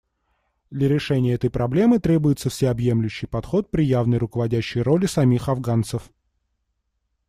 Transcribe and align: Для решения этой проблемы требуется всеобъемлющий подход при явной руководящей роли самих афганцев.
Для 0.71 0.87
решения 0.89 1.33
этой 1.35 1.51
проблемы 1.51 1.99
требуется 1.99 2.49
всеобъемлющий 2.49 3.27
подход 3.27 3.69
при 3.69 3.85
явной 3.85 4.17
руководящей 4.17 4.81
роли 4.81 5.05
самих 5.05 5.47
афганцев. 5.47 6.09